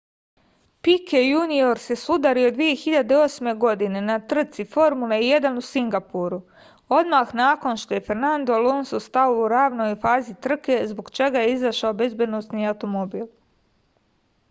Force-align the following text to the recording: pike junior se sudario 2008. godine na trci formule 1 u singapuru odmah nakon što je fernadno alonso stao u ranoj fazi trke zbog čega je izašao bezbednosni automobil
pike 0.85 1.19
junior 1.23 1.79
se 1.81 1.95
sudario 2.03 2.51
2008. 2.53 3.49
godine 3.63 3.99
na 4.05 4.15
trci 4.31 4.63
formule 4.71 5.19
1 5.25 5.59
u 5.61 5.61
singapuru 5.67 6.39
odmah 6.99 7.35
nakon 7.41 7.77
što 7.83 7.93
je 7.97 8.01
fernadno 8.07 8.55
alonso 8.55 9.01
stao 9.09 9.35
u 9.43 9.47
ranoj 9.55 9.95
fazi 10.07 10.33
trke 10.47 10.79
zbog 10.95 11.11
čega 11.19 11.45
je 11.45 11.53
izašao 11.59 11.93
bezbednosni 12.03 12.67
automobil 12.73 13.29